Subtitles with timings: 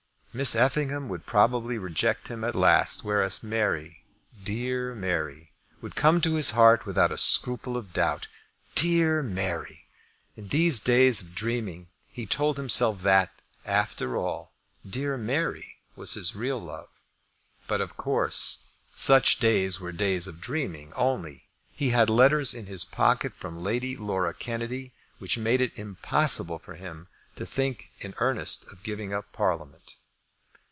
[0.33, 4.05] Miss Effingham would probably reject him at last; whereas Mary,
[4.41, 8.29] dear Mary, would come to his heart without a scruple of doubt.
[8.73, 9.87] Dear Mary!
[10.37, 13.29] In these days of dreaming, he told himself that,
[13.65, 14.53] after all,
[14.89, 17.01] dear Mary was his real love.
[17.67, 21.49] But, of course, such days were days of dreaming only.
[21.73, 26.75] He had letters in his pocket from Lady Laura Kennedy which made it impossible for
[26.75, 29.95] him to think in earnest of giving up Parliament.